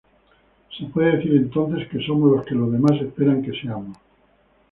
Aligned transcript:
Se 0.75 0.85
puede 0.85 1.17
decir 1.17 1.33
entonces, 1.35 1.87
que 1.87 2.03
somos 2.03 2.31
lo 2.35 2.43
que 2.43 2.55
los 2.55 2.71
demás 2.71 2.99
esperan 2.99 3.43
que 3.43 3.51
seamos. 3.61 3.95